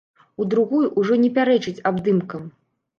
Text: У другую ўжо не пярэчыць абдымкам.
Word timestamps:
У 0.41 0.47
другую 0.53 0.81
ўжо 1.03 1.19
не 1.27 1.31
пярэчыць 1.37 1.77
абдымкам. 1.93 2.55